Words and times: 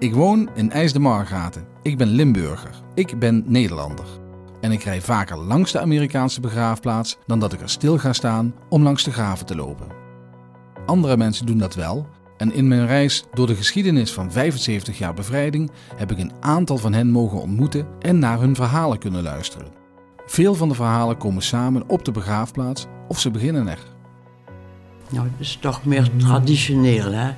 Ik 0.00 0.14
woon 0.14 0.50
in 0.54 0.70
IJs. 0.70 0.92
Ik 1.82 1.98
ben 1.98 2.08
Limburger. 2.08 2.70
Ik 2.94 3.18
ben 3.18 3.44
Nederlander. 3.46 4.04
En 4.60 4.72
ik 4.72 4.82
rij 4.82 5.00
vaker 5.00 5.36
langs 5.36 5.72
de 5.72 5.80
Amerikaanse 5.80 6.40
begraafplaats 6.40 7.18
dan 7.26 7.38
dat 7.38 7.52
ik 7.52 7.60
er 7.60 7.70
stil 7.70 7.98
ga 7.98 8.12
staan 8.12 8.54
om 8.68 8.82
langs 8.82 9.04
de 9.04 9.12
graven 9.12 9.46
te 9.46 9.56
lopen. 9.56 9.86
Andere 10.86 11.16
mensen 11.16 11.46
doen 11.46 11.58
dat 11.58 11.74
wel. 11.74 12.08
En 12.36 12.52
in 12.52 12.68
mijn 12.68 12.86
reis 12.86 13.24
door 13.32 13.46
de 13.46 13.54
geschiedenis 13.54 14.12
van 14.12 14.32
75 14.32 14.98
jaar 14.98 15.14
bevrijding 15.14 15.70
heb 15.96 16.10
ik 16.10 16.18
een 16.18 16.32
aantal 16.40 16.78
van 16.78 16.92
hen 16.92 17.10
mogen 17.10 17.40
ontmoeten 17.40 17.86
en 17.98 18.18
naar 18.18 18.40
hun 18.40 18.54
verhalen 18.54 18.98
kunnen 18.98 19.22
luisteren. 19.22 19.72
Veel 20.26 20.54
van 20.54 20.68
de 20.68 20.74
verhalen 20.74 21.16
komen 21.16 21.42
samen 21.42 21.88
op 21.88 22.04
de 22.04 22.12
begraafplaats 22.12 22.86
of 23.08 23.20
ze 23.20 23.30
beginnen 23.30 23.68
er. 23.68 23.86
Nou, 25.08 25.24
het 25.26 25.40
is 25.40 25.58
toch 25.60 25.84
meer 25.84 26.10
traditioneel, 26.16 27.12
hè? 27.12 27.30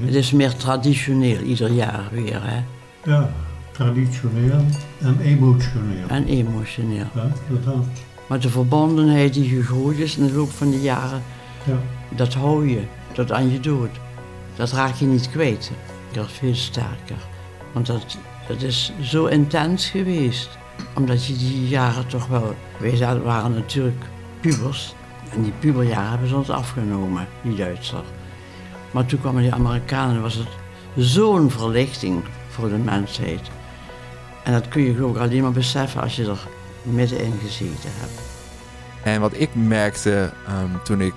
Het 0.00 0.14
is 0.14 0.32
meer 0.32 0.56
traditioneel, 0.56 1.40
ieder 1.40 1.70
jaar 1.70 2.08
weer, 2.12 2.40
hè? 2.42 2.62
Ja, 3.10 3.30
traditioneel 3.72 4.64
en 5.00 5.20
emotioneel. 5.20 6.08
En 6.08 6.26
emotioneel. 6.26 7.06
Ja, 7.14 7.28
inderdaad. 7.48 7.84
Maar 8.28 8.40
de 8.40 8.48
verbondenheid 8.50 9.34
die 9.34 9.48
gegroeid 9.48 9.98
is 9.98 10.16
in 10.16 10.26
de 10.26 10.32
loop 10.32 10.50
van 10.50 10.70
de 10.70 10.80
jaren, 10.80 11.22
Ja. 11.64 11.78
dat 12.16 12.34
hou 12.34 12.68
je 12.68 12.80
tot 13.12 13.32
aan 13.32 13.50
je 13.52 13.60
dood. 13.60 13.90
Dat 14.56 14.72
raak 14.72 14.94
je 14.94 15.06
niet 15.06 15.30
kwijt. 15.30 15.70
Dat 16.12 16.26
is 16.26 16.32
veel 16.32 16.54
sterker. 16.54 17.16
Want 17.72 17.86
dat, 17.86 18.16
dat 18.48 18.62
is 18.62 18.92
zo 19.02 19.26
intens 19.26 19.86
geweest. 19.86 20.48
Omdat 20.94 21.26
je 21.26 21.36
die 21.36 21.68
jaren 21.68 22.06
toch 22.06 22.26
wel... 22.26 22.54
Wij 22.78 23.20
waren 23.22 23.54
natuurlijk 23.54 24.04
pubers. 24.40 24.94
En 25.32 25.42
die 25.42 25.52
puberjaren 25.58 26.10
hebben 26.10 26.28
ze 26.28 26.36
ons 26.36 26.50
afgenomen, 26.50 27.26
die 27.42 27.54
Duitsers. 27.56 28.08
Maar 28.96 29.06
toen 29.06 29.20
kwamen 29.20 29.42
die 29.42 29.52
Amerikanen, 29.52 30.22
was 30.22 30.34
het 30.34 30.48
zo'n 30.94 31.50
verlichting 31.50 32.24
voor 32.48 32.68
de 32.68 32.76
mensheid. 32.76 33.40
En 34.44 34.52
dat 34.52 34.68
kun 34.68 34.82
je 34.82 35.04
ook 35.04 35.16
alleen 35.16 35.42
maar 35.42 35.52
beseffen 35.52 36.00
als 36.00 36.16
je 36.16 36.24
er 36.24 36.38
middenin 36.82 37.38
gezeten 37.44 37.90
hebt. 37.92 38.20
En 39.02 39.20
wat 39.20 39.32
ik 39.34 39.54
merkte 39.54 40.32
ehm, 40.46 40.84
toen 40.84 41.00
ik 41.00 41.14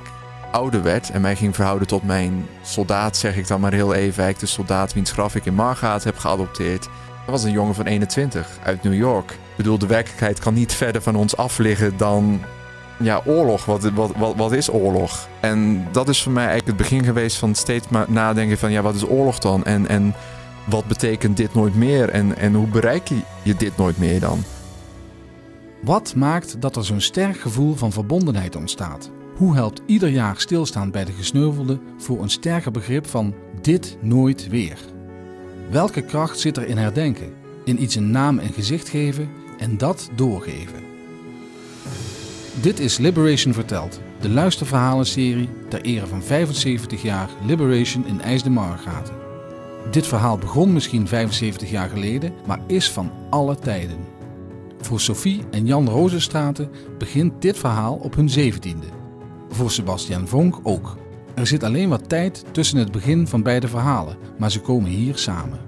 ouder 0.52 0.84
werd 0.84 1.10
en 1.10 1.22
mij 1.22 1.36
ging 1.36 1.56
verhouden 1.56 1.88
tot 1.88 2.04
mijn 2.04 2.48
soldaat, 2.62 3.18
zeg 3.18 3.38
ik 3.38 3.48
dan 3.48 3.60
maar 3.60 3.74
heel 3.74 3.94
even, 3.94 4.24
eigenlijk 4.24 4.40
de 4.40 4.46
soldaat 4.46 4.94
wiens 4.94 5.12
graf 5.12 5.36
ik 5.36 5.46
in 5.46 5.54
Margaat 5.54 6.04
heb 6.04 6.18
geadopteerd. 6.18 6.84
Dat 7.26 7.30
was 7.30 7.44
een 7.44 7.52
jongen 7.52 7.76
van 7.76 7.86
21 7.86 8.48
uit 8.64 8.84
New 8.84 8.94
York. 8.94 9.32
Ik 9.32 9.56
bedoel, 9.56 9.78
de 9.78 9.88
werkelijkheid 9.88 10.40
kan 10.40 10.54
niet 10.54 10.74
verder 10.74 11.02
van 11.02 11.16
ons 11.16 11.38
af 11.38 11.58
liggen 11.58 11.98
dan 11.98 12.42
ja, 13.00 13.22
oorlog. 13.26 13.66
Wat, 13.66 13.92
wat, 13.92 14.36
wat, 14.36 14.52
is 14.52 14.72
oorlog? 14.72 15.28
En 15.40 15.88
dat 15.92 16.10
is 16.10 16.24
voor 16.24 16.32
mij 16.32 16.48
eigenlijk 16.48 16.80
het 16.80 16.90
begin 16.90 17.06
geweest 17.06 17.38
van 17.38 17.56
steeds 17.56 17.88
maar 17.88 18.06
nadenken 18.08 18.58
van 18.58 18.72
ja, 18.72 18.82
wat 18.82 18.96
is 18.96 19.08
oorlog 19.08 19.40
dan? 19.40 19.64
En, 19.64 19.88
en 19.88 20.14
wat 20.66 20.86
betekent 20.86 21.38
dit 21.38 21.54
nooit 21.54 21.76
meer? 21.76 22.10
En, 22.10 22.38
en 22.38 22.54
hoe 22.54 22.68
bereik 22.68 23.08
je, 23.08 23.20
je 23.44 23.56
dit 23.56 23.78
nooit 23.78 23.98
meer 23.98 24.20
dan? 24.20 24.44
Wat 25.82 26.16
maakt 26.16 26.62
dat 26.62 26.76
er 26.76 26.86
zo'n 26.86 27.02
sterk 27.02 27.40
gevoel 27.40 27.76
van 27.76 27.92
verbondenheid 27.92 28.56
ontstaat? 28.56 29.12
Hoe 29.36 29.56
helpt 29.56 29.82
ieder 29.86 30.10
jaar 30.10 30.40
stilstaan 30.40 30.92
bij 30.92 31.06
de 31.06 31.12
gesneuvelden 31.12 31.82
voor 31.98 32.22
een 32.22 32.30
sterker 32.30 32.72
begrip 32.72 33.08
van 33.08 33.34
dit 33.62 33.98
nooit 34.02 34.48
weer? 34.48 34.78
Welke 35.70 36.02
kracht 36.02 36.40
zit 36.40 36.58
er 36.58 36.68
in 36.68 36.78
herdenken, 36.78 37.34
in 37.64 37.82
iets 37.82 37.96
een 37.96 38.12
naam 38.12 38.40
en 38.40 38.54
gezicht 38.54 38.90
geven 38.90 39.30
en 39.58 39.78
dat 39.78 40.10
doorgeven? 40.16 40.89
Dit 42.54 42.80
is 42.80 42.98
Liberation 42.98 43.54
Verteld, 43.54 44.02
de 44.20 44.30
luisterverhalenserie 44.30 45.50
ter 45.70 45.82
ere 45.82 46.08
van 46.08 46.24
75 46.24 47.02
jaar 47.02 47.30
Liberation 47.46 48.06
in 48.06 48.22
IJs 48.22 48.44
de 48.44 48.50
Margaten. 48.50 49.16
Dit 49.92 50.08
verhaal 50.08 50.38
begon 50.38 50.74
misschien 50.74 51.08
75 51.08 51.70
jaar 51.70 51.90
geleden, 51.90 52.34
maar 52.46 52.60
is 52.68 52.92
van 52.92 53.12
alle 53.30 53.56
tijden. 53.56 53.98
Voor 54.82 55.00
Sophie 55.00 55.44
en 55.52 55.66
Jan 55.66 55.90
Rozenstraten 55.90 56.70
begint 56.98 57.42
dit 57.42 57.58
verhaal 57.58 57.96
op 57.96 58.16
hun 58.16 58.30
zeventiende. 58.30 58.88
Voor 59.50 59.72
Sebastian 59.72 60.28
Vonk 60.28 60.60
ook. 60.64 60.98
Er 61.34 61.48
zit 61.48 61.64
alleen 61.64 61.90
wat 61.90 62.10
tijd 62.10 62.46
tussen 62.52 62.78
het 62.78 62.92
begin 62.92 63.28
van 63.28 63.44
beide 63.44 63.68
verhalen, 63.68 64.18
maar 64.38 64.52
ze 64.52 64.62
komen 64.62 64.90
hier 64.90 65.18
samen. 65.18 65.60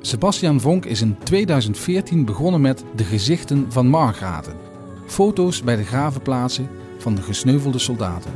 Sebastian 0.00 0.60
Vonk 0.60 0.84
is 0.84 1.00
in 1.00 1.16
2014 1.22 2.24
begonnen 2.24 2.60
met 2.60 2.84
De 2.96 3.04
Gezichten 3.04 3.66
van 3.68 3.86
Margraten. 3.86 4.65
Foto's 5.06 5.62
bij 5.62 5.76
de 5.76 5.84
gravenplaatsen 5.84 6.68
van 6.98 7.14
de 7.14 7.22
gesneuvelde 7.22 7.78
soldaten. 7.78 8.32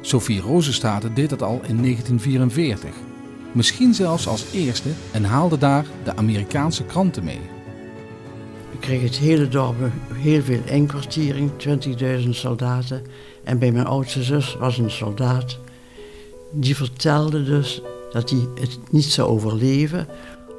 Sophie 0.00 0.40
Rozenstraten 0.40 1.14
deed 1.14 1.30
dat 1.30 1.42
al 1.42 1.60
in 1.66 1.82
1944. 1.82 2.90
Misschien 3.52 3.94
zelfs 3.94 4.26
als 4.28 4.44
eerste 4.52 4.88
en 5.12 5.24
haalde 5.24 5.58
daar 5.58 5.86
de 6.04 6.16
Amerikaanse 6.16 6.84
kranten 6.84 7.24
mee. 7.24 7.40
Ik 8.70 8.80
kreeg 8.80 9.02
het 9.02 9.18
hele 9.18 9.48
dorp 9.48 9.76
heel 10.12 10.42
veel 10.42 10.60
inkwartiering, 10.64 11.50
20.000 12.24 12.28
soldaten. 12.28 13.02
En 13.44 13.58
bij 13.58 13.72
mijn 13.72 13.86
oudste 13.86 14.22
zus 14.22 14.56
was 14.58 14.78
een 14.78 14.90
soldaat. 14.90 15.58
Die 16.50 16.76
vertelde 16.76 17.44
dus 17.44 17.82
dat 18.12 18.30
hij 18.30 18.46
het 18.60 18.78
niet 18.90 19.04
zou 19.04 19.28
overleven. 19.28 20.06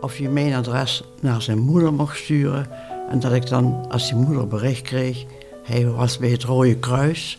Of 0.01 0.17
je 0.17 0.29
mijn 0.29 0.53
adres 0.53 1.03
naar 1.21 1.41
zijn 1.41 1.59
moeder 1.59 1.93
mocht 1.93 2.17
sturen. 2.17 2.67
En 3.09 3.19
dat 3.19 3.33
ik 3.33 3.47
dan, 3.47 3.85
als 3.89 4.09
die 4.09 4.17
moeder 4.17 4.47
bericht 4.47 4.81
kreeg, 4.81 5.25
hij 5.63 5.87
was 5.87 6.17
bij 6.17 6.29
het 6.29 6.43
Rode 6.43 6.75
Kruis. 6.75 7.37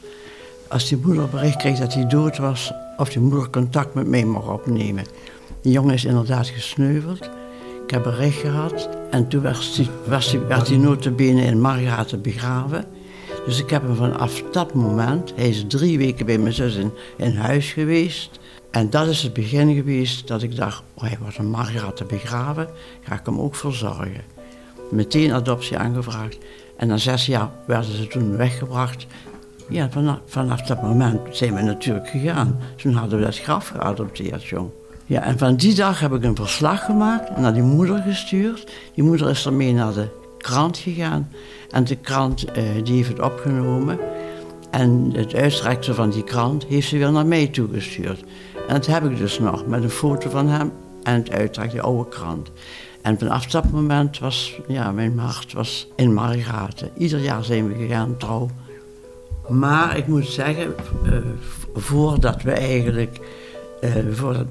Als 0.69 0.89
die 0.89 0.99
moeder 1.03 1.29
bericht 1.29 1.57
kreeg 1.57 1.79
dat 1.79 1.95
hij 1.95 2.07
dood 2.07 2.39
was, 2.39 2.73
of 2.97 3.09
die 3.09 3.21
moeder 3.21 3.51
contact 3.51 3.95
met 3.95 4.07
mij 4.07 4.25
mocht 4.25 4.49
opnemen. 4.49 5.05
Die 5.63 5.73
jongen 5.73 5.95
is 5.95 6.05
inderdaad 6.05 6.49
gesneuveld. 6.49 7.31
Ik 7.85 7.91
heb 7.91 8.03
bericht 8.03 8.39
gehad 8.39 8.89
en 9.11 9.29
toen 9.29 9.43
was 9.43 9.77
hij, 9.77 9.89
was 10.07 10.33
hij, 10.33 10.47
werd 10.47 10.69
hij 10.69 10.77
notabene 10.77 11.43
in 11.43 11.61
Margaten 11.61 12.23
begraven. 12.23 12.85
Dus 13.47 13.59
ik 13.59 13.71
heb 13.71 13.83
hem 13.83 13.97
vanaf 13.97 14.43
dat 14.53 14.75
moment, 14.75 15.33
hij 15.37 15.49
is 15.49 15.65
drie 15.69 15.99
weken 15.99 16.27
bij 16.27 16.39
mijn 16.39 16.55
zus 16.55 16.79
in, 17.17 17.37
huis 17.37 17.73
geweest. 17.73 18.39
En 18.71 18.91
dat 18.91 19.07
is 19.07 19.23
het 19.23 19.33
begin 19.33 19.75
geweest 19.75 20.29
dat 20.29 20.43
ik 20.43 20.57
dacht, 20.57 20.83
oh, 20.95 21.03
hij 21.03 21.19
wordt 21.21 21.39
in 21.39 21.51
Margaten 21.51 22.07
begraven, 22.07 22.69
ga 23.03 23.15
ik 23.15 23.27
hem 23.27 23.41
ook 23.41 23.55
verzorgen. 23.55 24.25
Meteen 24.91 25.33
adoptie 25.33 25.79
aangevraagd 25.79 26.39
en 26.77 26.89
na 26.89 26.97
zes 26.97 27.27
jaar 27.27 27.51
werden 27.67 27.97
ze 27.97 28.07
toen 28.07 28.37
weggebracht. 28.37 29.07
Ja, 29.69 29.91
vanaf, 29.91 30.19
vanaf 30.27 30.63
dat 30.63 30.83
moment 30.83 31.21
zijn 31.31 31.55
we 31.55 31.63
natuurlijk 31.63 32.09
gegaan. 32.09 32.59
Toen 32.77 32.93
hadden 32.93 33.19
we 33.19 33.25
dat 33.25 33.39
graf 33.39 33.69
geadopteerd, 33.69 34.45
jong. 34.45 34.71
Ja, 35.07 35.23
en 35.23 35.39
van 35.39 35.57
die 35.57 35.75
dag 35.75 36.01
heb 36.01 36.13
ik 36.13 36.25
een 36.25 36.37
verslag 36.37 36.85
gemaakt 36.85 37.37
naar 37.37 37.53
die 37.53 37.63
moeder 37.63 37.99
gestuurd. 37.99 38.73
Die 38.95 39.05
moeder 39.05 39.31
is 39.31 39.47
ermee 39.47 39.73
naar 39.73 39.93
de 39.93 40.09
krant 40.39 40.79
gegaan. 40.79 41.31
En 41.71 41.85
de 41.85 41.97
krant 41.97 42.45
eh, 42.45 42.65
die 42.85 42.95
heeft 42.95 43.09
het 43.09 43.21
opgenomen. 43.21 43.99
En 44.71 45.13
het 45.15 45.35
uitstrekte 45.35 45.95
van 45.95 46.11
die 46.11 46.25
krant 46.25 46.65
heeft 46.65 46.89
ze 46.89 46.99
weer 46.99 47.13
naar 47.13 47.27
mij 47.27 47.47
toegestuurd. 47.47 48.25
En 48.69 48.75
dat 48.75 48.87
heb 48.87 49.05
ik 49.05 49.17
dus 49.17 49.39
nog, 49.39 49.67
met 49.67 49.83
een 49.83 49.91
foto 49.91 50.31
van 50.31 50.49
hem 50.49 50.73
en 51.03 51.15
het 51.15 51.31
uittrek, 51.31 51.71
die 51.71 51.83
oude 51.83 52.09
krant. 52.09 52.51
En 53.05 53.19
vanaf 53.19 53.47
dat 53.47 53.71
moment 53.71 54.19
was, 54.19 54.61
ja, 54.69 54.93
mijn 54.93 55.19
hart 55.19 55.53
was 55.53 55.89
in 55.97 56.15
Margaten. 56.15 56.91
Ieder 56.97 57.21
jaar 57.21 57.45
zijn 57.45 57.69
we 57.69 57.75
gegaan, 57.75 58.17
trouw. 58.17 58.49
Maar 59.49 59.97
ik 59.97 60.07
moet 60.07 60.27
zeggen, 60.27 60.75
eh, 61.05 61.13
voordat 61.75 62.43
we 62.43 62.53
eigenlijk, 62.53 63.21
eh, 63.81 63.93
voordat, 64.11 64.47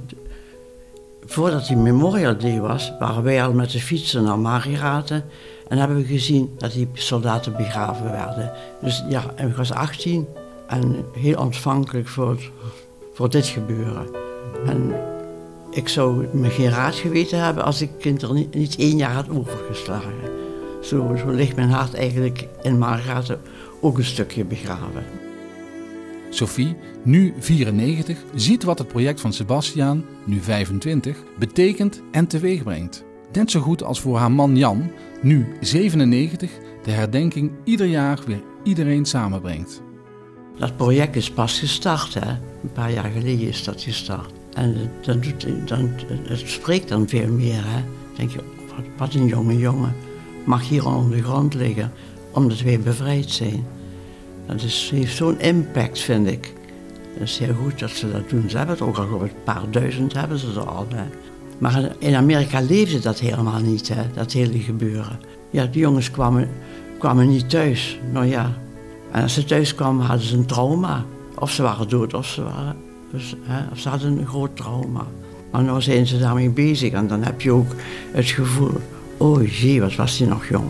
voordat 1.25 1.68
die 1.68 1.78
Memorial 1.78 2.38
Day 2.38 2.59
was, 2.59 2.94
waren 3.00 3.24
wij 3.24 3.44
al 3.44 3.53
met 3.53 3.72
de 3.72 3.80
fietsen 3.80 4.24
naar 4.24 4.40
Margaten. 4.40 5.24
En 5.68 5.78
hebben 5.78 5.97
we 5.97 6.06
gezien 6.06 6.53
dat 6.58 6.72
die 6.72 6.90
soldaten 6.94 7.56
begraven 7.56 8.12
werden. 8.12 8.52
Dus 8.81 9.03
ja, 9.09 9.24
ik 9.38 9.56
was 9.56 9.72
18 9.72 10.28
en 10.68 11.06
heel 11.14 11.40
ontvankelijk 11.40 12.08
voor, 12.08 12.38
voor 13.14 13.29
dit 13.29 13.46
gebeuren. 13.46 14.08
En 14.66 14.94
ik 15.73 15.87
zou 15.87 16.28
me 16.34 16.49
geen 16.49 16.70
raad 16.70 16.96
geweten 16.96 17.43
hebben 17.43 17.64
als 17.64 17.81
ik 17.81 17.90
kind 17.99 18.22
er 18.22 18.34
niet, 18.34 18.53
niet 18.53 18.75
één 18.78 18.97
jaar 18.97 19.14
had 19.14 19.29
overgeslagen. 19.29 20.14
Zo, 20.81 21.16
zo 21.16 21.29
ligt 21.29 21.55
mijn 21.55 21.70
hart 21.70 21.93
eigenlijk 21.93 22.47
in 22.61 22.78
Margaten 22.78 23.41
ook 23.81 23.97
een 23.97 24.03
stukje 24.05 24.46
begraven. 24.46 25.03
Sophie, 26.29 26.75
nu 27.03 27.34
94, 27.40 28.17
ziet 28.35 28.64
wat 28.64 28.78
het 28.78 28.87
project 28.87 29.22
van 29.22 29.34
Sebastiaan, 29.34 30.05
nu 30.25 30.40
25, 30.41 31.17
betekent 31.40 32.02
en 32.11 32.28
teweeg 32.28 32.64
brengt. 32.64 33.03
Net 33.31 33.52
zo 33.52 33.59
goed 33.59 33.84
als 33.84 34.02
voor 34.02 34.17
haar 34.17 34.31
man 34.31 34.58
Jan, 34.58 34.91
nu 35.22 35.47
97, 35.59 36.52
de 36.84 36.91
herdenking 36.91 37.52
ieder 37.64 37.85
jaar 37.85 38.19
weer 38.26 38.41
iedereen 38.64 39.05
samenbrengt. 39.05 39.81
Dat 40.58 40.78
project 40.78 41.16
is 41.16 41.31
pas 41.31 41.59
gestart, 41.59 42.14
hè. 42.14 42.29
Een 42.64 42.72
paar 42.73 42.91
jaar 42.91 43.11
geleden 43.11 43.47
is 43.47 43.64
dat 43.64 43.81
gestart. 43.81 44.42
En 44.53 44.91
dan 45.02 45.22
dan, 45.66 45.90
het 46.28 46.41
spreekt 46.46 46.90
dan 46.90 47.08
veel 47.08 47.28
meer, 47.28 47.64
hè. 47.66 47.82
Dan 47.82 48.16
denk 48.16 48.32
je, 48.32 48.40
wat, 48.97 49.14
een 49.14 49.28
jonge 49.28 49.58
jongen 49.58 49.96
mag 50.46 50.67
hier 50.70 50.85
onder 50.85 51.17
de 51.17 51.23
grond 51.23 51.53
liggen, 51.53 51.91
omdat 52.32 52.61
wij 52.61 52.79
bevrijd 52.79 53.29
zijn. 53.29 53.66
Dat 54.47 54.61
is, 54.61 54.90
heeft 54.94 55.16
zo'n 55.16 55.40
impact, 55.40 56.00
vind 56.00 56.28
ik. 56.28 56.53
Het 57.14 57.29
is 57.29 57.38
heel 57.38 57.53
goed 57.53 57.79
dat 57.79 57.90
ze 57.90 58.11
dat 58.11 58.29
doen. 58.29 58.50
Ze 58.50 58.58
hebben 58.58 58.76
het 58.76 58.84
ook 58.84 58.97
al, 58.97 59.22
een 59.22 59.32
paar 59.44 59.72
duizend 59.72 60.14
hebben 60.14 60.38
ze 60.38 60.47
er 60.55 60.67
al, 60.67 60.88
hè. 60.96 61.03
Maar 61.58 61.96
in 61.97 62.16
Amerika 62.16 62.61
leefde 62.61 63.00
dat 63.00 63.20
helemaal 63.20 63.59
niet, 63.59 63.88
hè, 63.88 64.02
dat 64.14 64.32
hele 64.32 64.59
gebeuren. 64.59 65.20
Ja, 65.50 65.66
de 65.66 65.79
jongens 65.79 66.11
kwamen, 66.11 66.50
kwamen 67.00 67.28
niet 67.28 67.50
thuis. 67.50 68.00
Nou 68.11 68.26
ja, 68.26 68.58
en 69.11 69.22
als 69.22 69.34
ze 69.34 69.44
thuis 69.44 69.76
kwamen 69.76 70.05
hadden 70.05 70.28
ze 70.28 70.38
een 70.38 70.46
trauma. 70.46 71.05
Of 71.40 71.52
ze 71.52 71.61
waren 71.61 71.90
dood 71.90 72.14
of 72.14 72.26
ze, 72.26 72.44
waren, 72.44 72.76
dus, 73.14 73.36
hè, 73.44 73.76
ze 73.76 73.90
hadden 73.90 74.18
een 74.18 74.28
groot 74.28 74.56
trauma. 74.56 75.06
Maar 75.52 75.64
nu 75.64 75.82
zijn 75.82 76.08
ze 76.08 76.20
daarmee 76.20 76.50
bezig 76.50 76.92
en 76.92 77.08
dan 77.08 77.24
heb 77.24 77.42
je 77.42 77.52
ook 77.52 77.76
het 78.12 78.26
gevoel... 78.26 78.82
oh 79.18 79.48
jee, 79.48 79.82
wat 79.82 79.96
was 79.96 80.18
hij 80.18 80.28
nog 80.28 80.48
jong. 80.48 80.70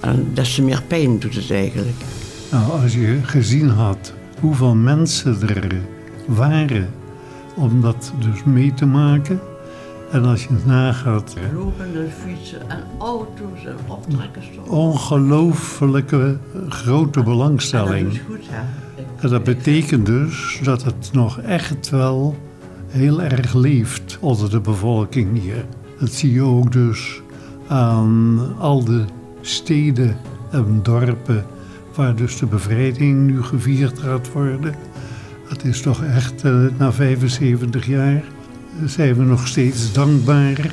En 0.00 0.30
des 0.34 0.54
te 0.54 0.62
meer 0.62 0.82
pijn 0.82 1.18
doet 1.18 1.34
het 1.34 1.50
eigenlijk. 1.50 1.96
Nou, 2.50 2.82
als 2.82 2.94
je 2.94 3.18
gezien 3.22 3.68
had 3.68 4.12
hoeveel 4.40 4.74
mensen 4.74 5.48
er 5.48 5.80
waren 6.26 6.90
om 7.54 7.80
dat 7.80 8.12
dus 8.18 8.44
mee 8.44 8.74
te 8.74 8.86
maken. 8.86 9.40
En 10.12 10.24
als 10.24 10.42
je 10.42 10.48
het 10.52 10.66
nagaat, 10.66 11.34
Lopende 11.54 12.06
fietsen 12.24 12.70
en 12.70 12.82
auto's 12.98 13.64
en 13.64 13.76
optrekkers. 13.86 14.46
ongelooflijke 14.66 16.36
grote 16.68 17.18
En 17.18 17.24
dat 17.24 17.34
belangstelling. 17.34 18.12
is 18.12 18.20
goed, 18.28 18.46
hè? 18.48 18.87
En 19.20 19.28
dat 19.28 19.44
betekent 19.44 20.06
dus 20.06 20.60
dat 20.62 20.84
het 20.84 21.10
nog 21.12 21.40
echt 21.40 21.90
wel 21.90 22.36
heel 22.88 23.22
erg 23.22 23.54
leeft 23.54 24.18
onder 24.20 24.50
de 24.50 24.60
bevolking 24.60 25.40
hier. 25.40 25.64
Dat 25.98 26.12
zie 26.12 26.32
je 26.32 26.42
ook 26.42 26.72
dus 26.72 27.22
aan 27.68 28.40
al 28.58 28.84
de 28.84 29.04
steden 29.40 30.16
en 30.50 30.80
dorpen 30.82 31.44
waar 31.94 32.16
dus 32.16 32.38
de 32.38 32.46
bevrijding 32.46 33.26
nu 33.26 33.42
gevierd 33.42 33.98
gaat 33.98 34.32
worden. 34.32 34.74
Het 35.48 35.64
is 35.64 35.80
toch 35.80 36.04
echt, 36.04 36.44
eh, 36.44 36.64
na 36.78 36.92
75 36.92 37.86
jaar 37.86 38.22
zijn 38.84 39.14
we 39.14 39.24
nog 39.24 39.46
steeds 39.48 39.92
dankbaar 39.92 40.72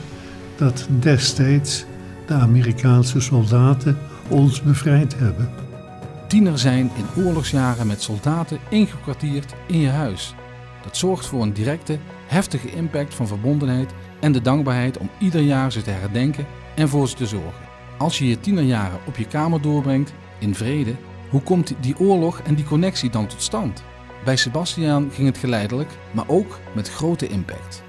dat 0.58 0.88
destijds 1.00 1.86
de 2.28 2.34
Amerikaanse 2.34 3.20
soldaten 3.20 3.98
ons 4.28 4.62
bevrijd 4.62 5.16
hebben. 5.18 5.65
Tiener 6.36 6.60
zijn 6.60 6.92
in 6.96 7.24
oorlogsjaren 7.24 7.88
met 7.88 8.02
soldaten 8.02 8.60
ingekwartierd 8.70 9.54
in 9.68 9.80
je 9.80 9.90
huis. 9.90 10.36
Dat 10.84 10.98
zorgt 10.98 11.26
voor 11.26 11.42
een 11.42 11.54
directe, 11.54 11.98
heftige 12.28 12.72
impact 12.72 13.14
van 13.14 13.28
verbondenheid 13.28 13.94
en 14.20 14.32
de 14.32 14.42
dankbaarheid 14.42 14.98
om 14.98 15.10
ieder 15.20 15.42
jaar 15.42 15.72
ze 15.72 15.82
te 15.82 15.90
herdenken 15.90 16.46
en 16.76 16.90
voor 16.90 17.08
ze 17.08 17.16
te 17.16 17.26
zorgen. 17.26 17.68
Als 17.98 18.18
je 18.18 18.28
je 18.28 18.40
tienerjaren 18.40 19.00
op 19.06 19.18
je 19.18 19.28
kamer 19.28 19.62
doorbrengt, 19.62 20.14
in 20.40 20.56
vrede, 20.56 20.96
hoe 21.30 21.42
komt 21.42 21.74
die 21.80 22.00
oorlog 22.00 22.40
en 22.40 22.56
die 22.56 22.66
connectie 22.66 23.10
dan 23.10 23.28
tot 23.28 23.42
stand? 23.42 23.84
Bij 24.26 24.36
Sebastiaan 24.36 25.10
ging 25.14 25.28
het 25.28 25.38
geleidelijk, 25.38 25.90
maar 26.12 26.28
ook 26.28 26.60
met 26.74 26.90
grote 26.90 27.28
impact. 27.28 27.84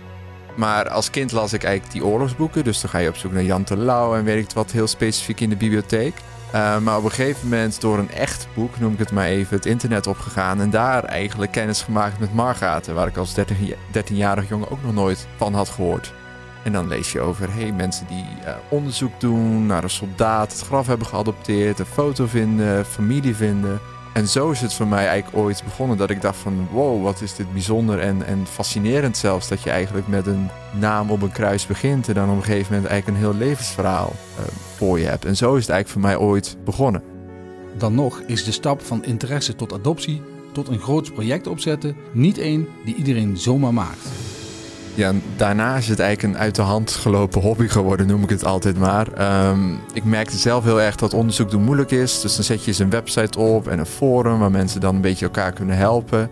Maar 0.57 0.89
als 0.89 1.11
kind 1.11 1.33
las 1.33 1.53
ik 1.53 1.65
eigenlijk 1.65 1.95
die 1.95 2.05
oorlogsboeken. 2.05 2.65
Dus 2.65 2.81
dan 2.81 2.91
ga 2.91 2.99
je 2.99 3.09
op 3.09 3.17
zoek 3.17 3.33
naar 3.33 3.43
Jan 3.43 3.65
Terlouw 3.65 4.15
en 4.15 4.25
weet 4.25 4.45
ik 4.45 4.55
wat 4.55 4.71
heel 4.71 4.87
specifiek 4.87 5.41
in 5.41 5.49
de 5.49 5.57
bibliotheek. 5.57 6.15
Uh, 6.57 6.79
maar 6.79 6.97
op 6.97 7.05
een 7.05 7.11
gegeven 7.11 7.49
moment 7.49 7.81
door 7.81 7.99
een 7.99 8.11
echt 8.11 8.49
boek, 8.55 8.79
noem 8.79 8.93
ik 8.93 8.99
het 8.99 9.13
maar 9.13 9.27
even, 9.27 9.57
het 9.57 9.67
internet 9.67 10.07
opgegaan. 10.07 10.61
En 10.61 10.71
daar 10.71 11.05
eigenlijk 11.05 11.53
kennis 11.53 11.83
gemaakt 11.83 12.19
met 12.19 12.35
Margaten. 12.35 12.95
Waar 12.95 13.07
ik 13.07 13.17
als 13.17 13.35
13-jarig 13.93 14.49
jongen 14.49 14.71
ook 14.71 14.83
nog 14.83 14.95
nooit 14.95 15.27
van 15.37 15.55
had 15.55 15.69
gehoord. 15.69 16.13
En 16.65 16.73
dan 16.73 16.89
lees 16.89 17.13
je 17.13 17.21
over 17.21 17.53
hey, 17.53 17.73
mensen 17.73 18.07
die 18.07 18.27
uh, 18.45 18.55
onderzoek 18.69 19.21
doen 19.21 19.67
naar 19.67 19.83
een 19.83 19.91
soldaat, 19.91 20.53
het 20.53 20.61
graf 20.61 20.87
hebben 20.87 21.07
geadopteerd, 21.07 21.79
een 21.79 21.87
foto 21.87 22.27
vinden, 22.27 22.85
familie 22.85 23.37
vinden. 23.37 23.81
En 24.17 24.29
zo 24.29 24.51
is 24.51 24.61
het 24.61 24.75
voor 24.75 24.87
mij 24.87 25.07
eigenlijk 25.07 25.45
ooit 25.45 25.63
begonnen 25.65 25.97
dat 25.97 26.11
ik 26.11 26.21
dacht 26.21 26.39
van 26.39 26.69
wow, 26.73 27.03
wat 27.03 27.21
is 27.21 27.35
dit 27.35 27.53
bijzonder 27.53 27.99
en, 27.99 28.27
en 28.27 28.47
fascinerend 28.47 29.17
zelfs. 29.17 29.49
Dat 29.49 29.63
je 29.63 29.71
eigenlijk 29.71 30.09
met 30.09 30.27
een 30.27 30.49
naam 30.79 31.11
op 31.11 31.23
een 31.23 31.33
kruis 31.33 31.67
begint 31.67 32.09
en 32.09 32.15
dan 32.15 32.31
op 32.31 32.37
een 32.37 32.43
gegeven 32.43 32.75
moment 32.75 32.91
eigenlijk 32.91 33.19
een 33.19 33.29
heel 33.29 33.39
levensverhaal 33.39 34.13
uh, 34.39 34.45
voor 34.77 34.99
je 34.99 35.05
hebt. 35.05 35.25
En 35.25 35.37
zo 35.37 35.55
is 35.55 35.61
het 35.61 35.71
eigenlijk 35.71 35.89
voor 35.89 36.01
mij 36.01 36.29
ooit 36.29 36.57
begonnen. 36.65 37.03
Dan 37.79 37.95
nog 37.95 38.21
is 38.27 38.45
de 38.45 38.53
stap 38.53 38.83
van 38.83 39.05
interesse 39.05 39.55
tot 39.55 39.73
adoptie 39.73 40.23
tot 40.53 40.69
een 40.69 40.81
groot 40.81 41.13
project 41.13 41.47
opzetten 41.47 41.97
niet 42.13 42.39
één 42.39 42.69
die 42.85 42.95
iedereen 42.95 43.37
zomaar 43.37 43.75
maakt. 43.75 44.09
Ja, 44.97 45.13
daarna 45.37 45.77
is 45.77 45.89
het 45.89 45.99
eigenlijk 45.99 46.35
een 46.35 46.41
uit 46.41 46.55
de 46.55 46.63
hand 46.63 46.91
gelopen 46.91 47.41
hobby 47.41 47.69
geworden, 47.69 48.07
noem 48.07 48.23
ik 48.23 48.29
het 48.29 48.45
altijd 48.45 48.79
maar. 48.79 49.49
Um, 49.49 49.79
ik 49.93 50.05
merkte 50.05 50.37
zelf 50.37 50.65
heel 50.65 50.81
erg 50.81 50.97
dat 50.97 51.15
onderzoek 51.15 51.51
doen 51.51 51.63
moeilijk 51.63 51.91
is. 51.91 52.21
Dus 52.21 52.35
dan 52.35 52.45
zet 52.45 52.61
je 52.61 52.67
eens 52.67 52.79
een 52.79 52.91
website 52.91 53.39
op 53.39 53.69
en 53.69 53.79
een 53.79 53.87
forum 53.87 54.39
waar 54.39 54.51
mensen 54.51 54.81
dan 54.81 54.95
een 54.95 55.01
beetje 55.01 55.25
elkaar 55.25 55.53
kunnen 55.53 55.77
helpen. 55.77 56.31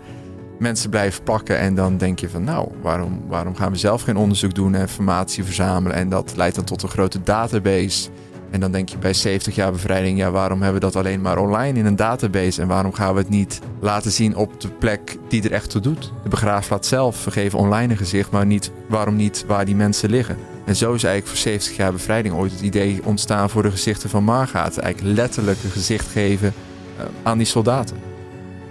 Mensen 0.58 0.90
blijven 0.90 1.22
plakken 1.22 1.58
en 1.58 1.74
dan 1.74 1.96
denk 1.96 2.18
je 2.18 2.28
van 2.28 2.44
nou, 2.44 2.68
waarom, 2.82 3.22
waarom 3.28 3.56
gaan 3.56 3.72
we 3.72 3.78
zelf 3.78 4.02
geen 4.02 4.16
onderzoek 4.16 4.54
doen 4.54 4.74
en 4.74 4.80
informatie 4.80 5.44
verzamelen? 5.44 5.96
En 5.96 6.08
dat 6.08 6.32
leidt 6.36 6.54
dan 6.54 6.64
tot 6.64 6.82
een 6.82 6.88
grote 6.88 7.22
database. 7.22 8.08
En 8.54 8.60
dan 8.60 8.72
denk 8.72 8.88
je 8.88 8.98
bij 8.98 9.12
70 9.12 9.54
jaar 9.54 9.72
bevrijding, 9.72 10.18
ja, 10.18 10.30
waarom 10.30 10.62
hebben 10.62 10.80
we 10.80 10.86
dat 10.86 10.96
alleen 10.96 11.20
maar 11.20 11.38
online 11.38 11.78
in 11.78 11.86
een 11.86 11.96
database? 11.96 12.62
En 12.62 12.68
waarom 12.68 12.92
gaan 12.92 13.14
we 13.14 13.20
het 13.20 13.28
niet 13.28 13.60
laten 13.80 14.10
zien 14.10 14.36
op 14.36 14.60
de 14.60 14.68
plek 14.68 15.16
die 15.28 15.42
er 15.42 15.52
echt 15.52 15.70
toe 15.70 15.80
doet? 15.80 16.12
De 16.22 16.28
begraafplaats 16.28 16.88
zelf, 16.88 17.24
we 17.24 17.30
geven 17.30 17.58
online 17.58 17.92
een 17.92 17.98
gezicht, 17.98 18.30
maar 18.30 18.46
niet, 18.46 18.70
waarom 18.88 19.16
niet 19.16 19.44
waar 19.46 19.64
die 19.64 19.74
mensen 19.74 20.10
liggen? 20.10 20.36
En 20.64 20.76
zo 20.76 20.92
is 20.92 21.04
eigenlijk 21.04 21.26
voor 21.26 21.50
70 21.50 21.76
jaar 21.76 21.92
bevrijding 21.92 22.34
ooit 22.34 22.52
het 22.52 22.60
idee 22.60 23.00
ontstaan 23.04 23.50
voor 23.50 23.62
de 23.62 23.70
gezichten 23.70 24.10
van 24.10 24.24
Margaat. 24.24 24.78
Eigenlijk 24.78 25.16
letterlijk 25.16 25.58
een 25.64 25.70
gezicht 25.70 26.08
geven 26.08 26.52
uh, 26.98 27.04
aan 27.22 27.38
die 27.38 27.46
soldaten. 27.46 27.96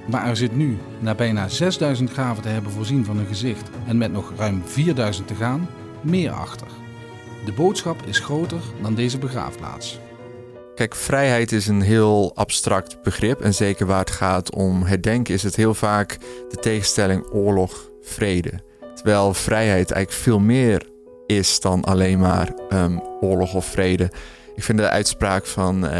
Maar 0.06 0.27
er 0.27 0.38
zit 0.38 0.56
nu, 0.56 0.77
na 1.00 1.15
bijna 1.15 1.47
6000 1.47 2.12
graven 2.12 2.44
te 2.44 2.50
hebben 2.50 2.71
voorzien 2.71 3.06
van 3.06 3.18
een 3.18 3.27
gezicht 3.27 3.69
en 3.88 3.97
met 3.97 4.12
nog 4.12 4.33
ruim 4.38 4.62
4000 4.65 5.27
te 5.27 5.36
gaan, 5.36 5.68
meer 6.01 6.31
achter. 6.31 6.68
De 7.45 7.51
boodschap 7.51 8.01
is 8.06 8.19
groter 8.19 8.60
dan 8.81 8.95
deze 8.95 9.18
begraafplaats. 9.18 10.00
Kijk, 10.75 10.95
vrijheid 10.95 11.51
is 11.51 11.68
een 11.68 11.81
heel 11.81 12.31
abstract 12.36 13.01
begrip. 13.01 13.42
En 13.42 13.54
zeker 13.54 13.86
waar 13.86 14.00
het 14.00 14.12
gaat 14.12 14.56
om 14.56 14.84
herdenken, 14.84 15.34
is 15.34 15.44
het 15.44 15.56
heel 15.56 15.74
vaak 15.74 16.18
de 16.50 16.57
tegenstelling 16.57 17.25
oorlog, 17.31 17.90
vrede. 18.01 18.51
Terwijl 18.95 19.34
vrijheid 19.34 19.92
eigenlijk 19.92 20.24
veel 20.24 20.40
meer 20.40 20.88
is 21.25 21.60
dan 21.60 21.84
alleen 21.84 22.19
maar 22.19 22.54
um, 22.74 23.01
oorlog 23.22 23.54
of 23.54 23.66
vrede. 23.66 24.12
Ik 24.56 24.63
vind 24.63 24.78
de 24.78 24.89
uitspraak 24.89 25.46
van 25.46 25.86
uh, 25.86 25.92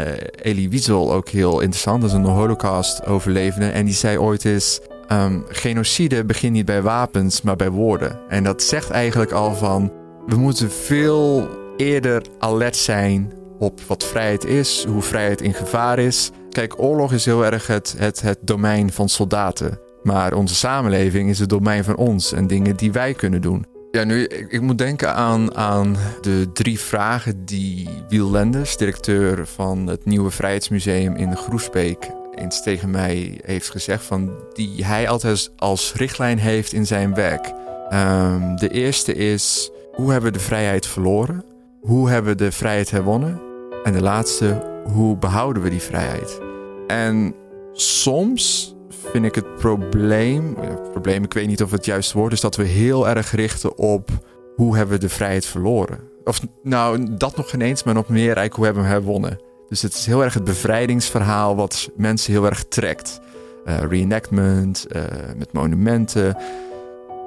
Elie 0.42 0.70
Wiesel 0.70 1.12
ook 1.12 1.28
heel 1.28 1.60
interessant. 1.60 2.00
Dat 2.00 2.10
is 2.10 2.16
een 2.16 2.24
holocaust-overlevende. 2.24 3.68
En 3.68 3.84
die 3.84 3.94
zei 3.94 4.18
ooit 4.18 4.44
eens... 4.44 4.80
Um, 5.12 5.44
genocide 5.48 6.24
begint 6.24 6.52
niet 6.52 6.64
bij 6.64 6.82
wapens, 6.82 7.42
maar 7.42 7.56
bij 7.56 7.70
woorden. 7.70 8.20
En 8.28 8.44
dat 8.44 8.62
zegt 8.62 8.90
eigenlijk 8.90 9.32
al 9.32 9.54
van... 9.54 9.92
We 10.26 10.36
moeten 10.36 10.70
veel 10.70 11.48
eerder 11.76 12.22
alert 12.38 12.76
zijn 12.76 13.32
op 13.58 13.80
wat 13.80 14.04
vrijheid 14.04 14.44
is, 14.44 14.84
hoe 14.88 15.02
vrijheid 15.02 15.40
in 15.40 15.54
gevaar 15.54 15.98
is. 15.98 16.30
Kijk, 16.50 16.82
oorlog 16.82 17.12
is 17.12 17.24
heel 17.24 17.44
erg 17.44 17.66
het, 17.66 17.94
het, 17.98 18.20
het 18.20 18.38
domein 18.40 18.92
van 18.92 19.08
soldaten. 19.08 19.78
Maar 20.02 20.34
onze 20.34 20.54
samenleving 20.54 21.28
is 21.30 21.38
het 21.38 21.48
domein 21.48 21.84
van 21.84 21.96
ons 21.96 22.32
en 22.32 22.46
dingen 22.46 22.76
die 22.76 22.92
wij 22.92 23.14
kunnen 23.14 23.40
doen. 23.40 23.66
Ja, 23.90 24.04
nu, 24.04 24.24
ik, 24.24 24.60
moet 24.60 24.78
denken 24.78 25.14
aan, 25.14 25.54
aan 25.56 25.96
de 26.20 26.52
drie 26.52 26.80
vragen 26.80 27.44
die 27.44 27.88
Wiel 28.08 28.30
Lenders, 28.30 28.76
directeur 28.76 29.46
van 29.46 29.86
het 29.86 30.04
Nieuwe 30.04 30.30
Vrijheidsmuseum 30.30 31.16
in 31.16 31.36
Groesbeek, 31.36 32.10
eens 32.34 32.62
tegen 32.62 32.90
mij 32.90 33.40
heeft 33.44 33.70
gezegd. 33.70 34.04
Van 34.04 34.30
die 34.52 34.84
hij 34.84 35.08
altijd 35.08 35.50
als 35.56 35.92
richtlijn 35.96 36.38
heeft 36.38 36.72
in 36.72 36.86
zijn 36.86 37.14
werk. 37.14 37.52
Um, 37.92 38.56
de 38.56 38.68
eerste 38.68 39.14
is, 39.14 39.70
hoe 39.94 40.12
hebben 40.12 40.32
we 40.32 40.38
de 40.38 40.44
vrijheid 40.44 40.86
verloren? 40.86 41.44
Hoe 41.80 42.10
hebben 42.10 42.36
we 42.36 42.44
de 42.44 42.52
vrijheid 42.52 42.90
herwonnen? 42.90 43.40
En 43.84 43.92
de 43.92 44.02
laatste, 44.02 44.62
hoe 44.84 45.16
behouden 45.16 45.62
we 45.62 45.70
die 45.70 45.82
vrijheid? 45.82 46.40
En 46.86 47.34
soms 47.72 48.74
vind 48.88 49.24
ik 49.24 49.34
het 49.34 49.54
probleem, 49.54 50.56
ja, 50.62 50.74
probleem, 50.74 51.24
ik 51.24 51.32
weet 51.32 51.46
niet 51.46 51.62
of 51.62 51.70
het 51.70 51.84
juiste 51.84 52.18
woord 52.18 52.32
is, 52.32 52.40
dat 52.40 52.56
we 52.56 52.64
heel 52.64 53.08
erg 53.08 53.30
richten 53.30 53.78
op 53.78 54.10
hoe 54.56 54.76
hebben 54.76 54.94
we 54.94 55.00
de 55.00 55.08
vrijheid 55.08 55.46
verloren. 55.46 55.98
Of 56.24 56.40
nou, 56.62 57.16
dat 57.16 57.36
nog 57.36 57.50
geen 57.50 57.60
eens, 57.60 57.82
maar 57.82 57.94
nog 57.94 58.08
meer 58.08 58.24
eigenlijk 58.36 58.54
hoe 58.54 58.64
hebben 58.64 58.82
we 58.82 58.88
hem 58.88 58.98
herwonnen. 58.98 59.38
Dus 59.68 59.82
het 59.82 59.92
is 59.92 60.06
heel 60.06 60.24
erg 60.24 60.34
het 60.34 60.44
bevrijdingsverhaal 60.44 61.56
wat 61.56 61.90
mensen 61.96 62.32
heel 62.32 62.44
erg 62.44 62.64
trekt. 62.64 63.20
Uh, 63.66 63.78
reenactment, 63.78 64.86
uh, 64.96 65.02
met 65.36 65.52
monumenten. 65.52 66.36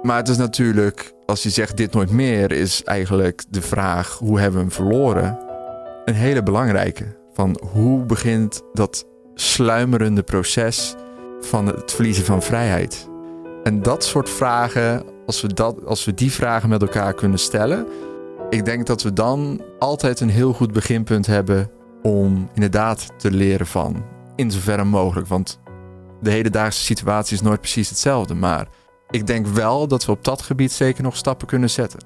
Maar 0.01 0.17
het 0.17 0.29
is 0.29 0.37
natuurlijk, 0.37 1.13
als 1.27 1.43
je 1.43 1.49
zegt 1.49 1.77
dit 1.77 1.93
nooit 1.93 2.11
meer, 2.11 2.51
is 2.51 2.83
eigenlijk 2.83 3.43
de 3.49 3.61
vraag 3.61 4.17
hoe 4.17 4.39
hebben 4.39 4.59
we 4.59 4.65
hem 4.65 4.75
verloren? 4.75 5.39
Een 6.05 6.13
hele 6.13 6.43
belangrijke. 6.43 7.05
Van 7.33 7.59
hoe 7.71 8.05
begint 8.05 8.61
dat 8.73 9.05
sluimerende 9.35 10.23
proces 10.23 10.95
van 11.41 11.65
het 11.65 11.91
verliezen 11.91 12.25
van 12.25 12.41
vrijheid? 12.41 13.09
En 13.63 13.81
dat 13.81 14.03
soort 14.03 14.29
vragen, 14.29 15.03
als 15.25 15.41
we, 15.41 15.53
dat, 15.53 15.85
als 15.85 16.05
we 16.05 16.13
die 16.13 16.31
vragen 16.31 16.69
met 16.69 16.81
elkaar 16.81 17.13
kunnen 17.13 17.39
stellen, 17.39 17.87
ik 18.49 18.65
denk 18.65 18.85
dat 18.85 19.03
we 19.03 19.13
dan 19.13 19.61
altijd 19.79 20.19
een 20.19 20.29
heel 20.29 20.53
goed 20.53 20.71
beginpunt 20.71 21.25
hebben 21.25 21.69
om 22.01 22.49
inderdaad 22.53 23.07
te 23.17 23.31
leren 23.31 23.67
van. 23.67 24.05
In 24.35 24.51
zoverre 24.51 24.83
mogelijk. 24.83 25.27
Want 25.27 25.59
de 26.21 26.31
hedendaagse 26.31 26.83
situatie 26.83 27.35
is 27.35 27.41
nooit 27.41 27.59
precies 27.59 27.89
hetzelfde. 27.89 28.33
Maar 28.33 28.67
ik 29.09 29.27
denk 29.27 29.47
wel 29.47 29.87
dat 29.87 30.05
we 30.05 30.11
op 30.11 30.23
dat 30.23 30.41
gebied 30.41 30.71
zeker 30.71 31.03
nog 31.03 31.17
stappen 31.17 31.47
kunnen 31.47 31.69
zetten. 31.69 31.99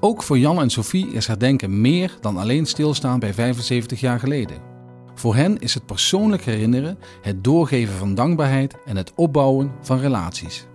Ook 0.00 0.22
voor 0.22 0.38
Jan 0.38 0.60
en 0.60 0.70
Sophie 0.70 1.12
is 1.12 1.26
herdenken 1.26 1.80
meer 1.80 2.16
dan 2.20 2.36
alleen 2.36 2.66
stilstaan 2.66 3.18
bij 3.18 3.34
75 3.34 4.00
jaar 4.00 4.18
geleden. 4.18 4.74
Voor 5.14 5.34
hen 5.34 5.58
is 5.58 5.74
het 5.74 5.86
persoonlijk 5.86 6.44
herinneren, 6.44 6.98
het 7.22 7.44
doorgeven 7.44 7.94
van 7.94 8.14
dankbaarheid 8.14 8.76
en 8.84 8.96
het 8.96 9.12
opbouwen 9.14 9.72
van 9.80 9.98
relaties. 9.98 10.66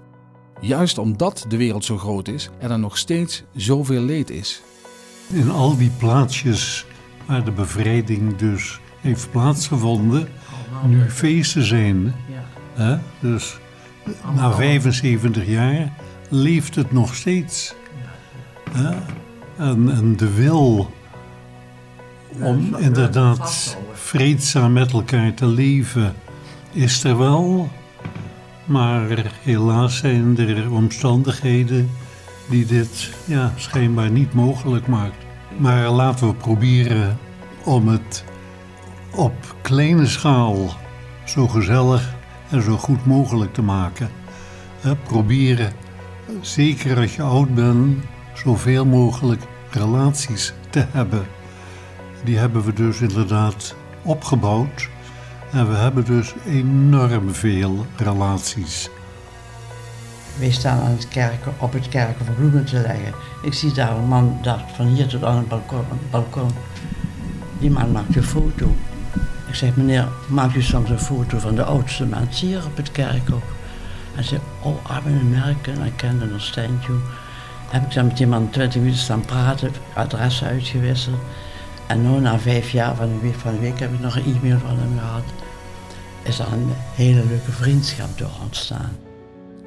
Juist 0.62 0.98
omdat 0.98 1.46
de 1.48 1.58
wereld 1.58 1.86
zo 1.86 1.98
groot 1.98 2.27
is 2.27 2.50
en 2.60 2.72
er 2.72 2.80
nog 2.80 2.98
steeds 2.98 3.44
zoveel 3.53 4.01
leed 4.01 4.30
is. 4.30 4.62
In 5.27 5.50
al 5.50 5.77
die 5.77 5.91
plaatsjes 5.98 6.86
waar 7.25 7.44
de 7.44 7.51
bevrijding 7.51 8.36
dus 8.36 8.80
heeft 9.00 9.32
plaatsgevonden, 9.32 10.27
nu 10.88 11.10
feesten 11.10 11.63
zijn. 11.63 12.03
Ja. 12.03 12.46
Hè? 12.74 12.98
Dus 13.20 13.60
na 14.36 14.51
75 14.51 15.46
jaar 15.46 15.91
leeft 16.29 16.75
het 16.75 16.91
nog 16.91 17.15
steeds. 17.15 17.75
En, 19.58 19.89
en 19.89 20.17
de 20.17 20.34
wil 20.34 20.91
om 22.39 22.75
inderdaad 22.75 23.77
vreedzaam 23.93 24.74
met 24.74 24.91
elkaar 24.91 25.34
te 25.34 25.46
leven 25.46 26.13
is 26.72 27.03
er 27.03 27.17
wel. 27.17 27.70
Maar 28.65 29.31
helaas 29.41 29.98
zijn 29.98 30.38
er 30.38 30.72
omstandigheden 30.72 31.89
die 32.50 32.65
dit 32.65 33.10
ja, 33.25 33.53
schijnbaar 33.55 34.12
niet 34.12 34.34
mogelijk 34.34 34.88
maakt. 34.88 35.25
Maar 35.58 35.89
laten 35.89 36.27
we 36.27 36.34
proberen 36.34 37.17
om 37.63 37.88
het 37.88 38.24
op 39.15 39.55
kleine 39.62 40.08
schaal 40.08 40.70
zo 41.25 41.48
gezellig 41.48 42.13
en 42.51 42.62
zo 42.62 42.77
goed 42.77 43.05
mogelijk 43.05 43.53
te 43.53 43.62
maken. 43.62 44.10
Proberen, 45.03 45.74
zeker 46.41 46.98
als 46.98 47.15
je 47.15 47.22
oud 47.22 47.55
bent, 47.55 48.03
zoveel 48.34 48.86
mogelijk 48.86 49.41
relaties 49.72 50.53
te 50.70 50.86
hebben. 50.91 51.25
Die 52.24 52.38
hebben 52.38 52.63
we 52.63 52.74
dus 52.74 53.01
inderdaad 53.01 53.75
opgebouwd. 54.01 54.89
En 55.51 55.70
we 55.70 55.75
hebben 55.75 56.05
dus 56.05 56.34
enorm 56.46 57.34
veel 57.34 57.86
relaties. 57.96 58.89
Wij 60.39 60.51
staan 60.51 60.79
aan 60.81 60.91
het 60.91 61.08
kerken, 61.08 61.53
op 61.58 61.74
het 61.74 61.89
kerken 61.89 62.25
voor 62.25 62.36
bloemen 62.36 62.65
te 62.65 62.79
leggen. 62.79 63.13
Ik 63.41 63.53
zie 63.53 63.74
daar 63.74 63.98
een 63.98 64.08
man 64.08 64.38
daar, 64.41 64.65
van 64.75 64.86
hier 64.86 65.08
tot 65.08 65.24
aan 65.24 65.38
het 65.38 65.48
balkon, 65.48 65.84
balkon. 66.12 66.50
Die 67.60 67.72
man 67.72 67.91
maakt 67.91 68.15
een 68.15 68.24
foto. 68.24 68.75
Ik 69.51 69.58
zeg, 69.58 69.75
meneer, 69.75 70.08
maakt 70.27 70.55
u 70.55 70.62
soms 70.62 70.89
een 70.89 71.00
foto 71.00 71.39
van 71.39 71.55
de 71.55 71.63
oudste 71.63 72.05
mens 72.05 72.41
hier 72.41 72.65
op 72.65 72.77
het 72.77 72.91
kerkhof? 72.91 73.43
Hij 74.13 74.24
zei, 74.24 74.41
oh, 74.63 74.86
Armin 74.86 75.29
Merken, 75.29 75.86
ik 75.86 75.93
kende 75.96 76.25
een 76.25 76.41
standje. 76.41 76.93
Heb 77.70 77.84
ik 77.84 77.93
dan 77.93 78.05
met 78.05 78.17
die 78.17 78.27
man 78.27 78.50
20 78.50 78.79
minuten 78.79 79.00
staan 79.00 79.25
praten, 79.25 79.72
adressen 79.93 80.48
uitgewisseld. 80.48 81.20
En 81.88 82.01
nu, 82.01 82.20
na 82.20 82.39
vijf 82.39 82.70
jaar 82.70 82.96
van 82.96 83.10
een 83.10 83.22
week, 83.22 83.34
van 83.34 83.53
een 83.53 83.60
week 83.60 83.79
heb 83.79 83.93
ik 83.93 84.00
nog 84.00 84.15
een 84.15 84.36
e-mail 84.36 84.60
van 84.60 84.77
hem 84.77 85.00
gehad. 85.00 85.24
Is 86.24 86.39
er 86.39 86.53
een 86.53 86.70
hele 86.96 87.25
leuke 87.25 87.51
vriendschap 87.51 88.17
door 88.17 88.31
ontstaan. 88.43 88.98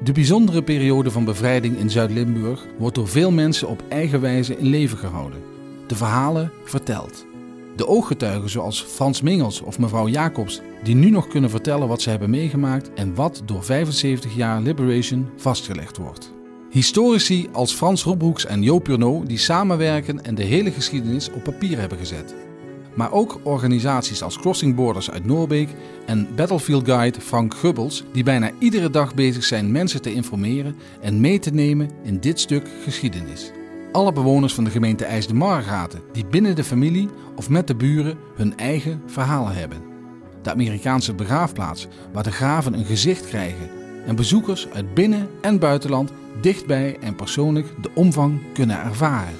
De 0.03 0.11
bijzondere 0.11 0.63
periode 0.63 1.11
van 1.11 1.25
bevrijding 1.25 1.77
in 1.77 1.89
Zuid-Limburg 1.89 2.65
wordt 2.77 2.95
door 2.95 3.07
veel 3.07 3.31
mensen 3.31 3.67
op 3.67 3.83
eigen 3.89 4.21
wijze 4.21 4.57
in 4.57 4.67
leven 4.67 4.97
gehouden. 4.97 5.39
De 5.87 5.95
verhalen 5.95 6.51
verteld. 6.63 7.25
De 7.75 7.87
ooggetuigen 7.87 8.49
zoals 8.49 8.81
Frans 8.81 9.21
Mingels 9.21 9.61
of 9.61 9.79
mevrouw 9.79 10.07
Jacobs, 10.07 10.61
die 10.83 10.95
nu 10.95 11.09
nog 11.09 11.27
kunnen 11.27 11.49
vertellen 11.49 11.87
wat 11.87 12.01
ze 12.01 12.09
hebben 12.09 12.29
meegemaakt 12.29 12.93
en 12.93 13.15
wat 13.15 13.41
door 13.45 13.63
75 13.63 14.35
jaar 14.35 14.61
Liberation 14.61 15.29
vastgelegd 15.37 15.97
wordt. 15.97 16.33
Historici 16.69 17.47
als 17.51 17.73
Frans 17.73 18.03
Robhoeks 18.03 18.45
en 18.45 18.61
Joop 18.61 18.83
Purnod 18.83 19.27
die 19.27 19.37
samenwerken 19.37 20.23
en 20.23 20.35
de 20.35 20.43
hele 20.43 20.71
geschiedenis 20.71 21.31
op 21.31 21.43
papier 21.43 21.79
hebben 21.79 21.97
gezet. 21.97 22.35
Maar 22.93 23.11
ook 23.11 23.39
organisaties 23.43 24.23
als 24.23 24.37
Crossing 24.37 24.75
Borders 24.75 25.11
uit 25.11 25.25
Noorbeek 25.25 25.69
en 26.05 26.27
Battlefield 26.35 26.85
Guide 26.85 27.21
Frank 27.21 27.53
Gubbels, 27.53 28.03
die 28.11 28.23
bijna 28.23 28.51
iedere 28.59 28.89
dag 28.89 29.13
bezig 29.13 29.43
zijn 29.43 29.71
mensen 29.71 30.01
te 30.01 30.13
informeren 30.13 30.75
en 31.01 31.19
mee 31.19 31.39
te 31.39 31.51
nemen 31.51 31.89
in 32.03 32.19
dit 32.19 32.39
stuk 32.39 32.69
geschiedenis. 32.83 33.51
Alle 33.95 34.13
bewoners 34.13 34.53
van 34.53 34.63
de 34.63 34.69
gemeente 34.69 35.05
IJs 35.05 35.27
de 35.27 35.33
Margaten, 35.33 36.01
die 36.11 36.25
binnen 36.25 36.55
de 36.55 36.63
familie 36.63 37.09
of 37.35 37.49
met 37.49 37.67
de 37.67 37.75
buren 37.75 38.17
hun 38.35 38.57
eigen 38.57 39.01
verhalen 39.05 39.55
hebben. 39.55 39.81
De 40.41 40.51
Amerikaanse 40.51 41.13
begraafplaats, 41.13 41.87
waar 42.13 42.23
de 42.23 42.31
graven 42.31 42.73
een 42.73 42.85
gezicht 42.85 43.27
krijgen 43.27 43.69
en 44.05 44.15
bezoekers 44.15 44.67
uit 44.73 44.93
binnen- 44.93 45.29
en 45.41 45.59
buitenland 45.59 46.11
dichtbij 46.41 46.97
en 46.99 47.15
persoonlijk 47.15 47.67
de 47.81 47.89
omvang 47.93 48.39
kunnen 48.53 48.83
ervaren. 48.83 49.35